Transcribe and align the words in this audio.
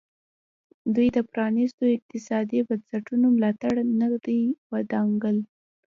دوی 0.95 1.07
د 1.15 1.17
پرانیستو 1.31 1.83
اقتصادي 1.97 2.59
بنسټونو 2.67 3.27
ملاتړ 3.37 3.73
ته 3.79 3.83
نه 3.99 4.07
ودانګل. 4.73 5.37